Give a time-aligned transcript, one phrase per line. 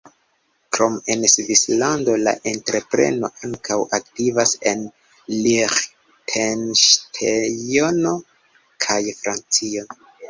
[0.75, 4.81] Krom en Svislando la entrepreno ankaŭ aktivas en
[5.43, 8.15] Liĥtenŝtejno
[8.87, 9.87] kaj Francio.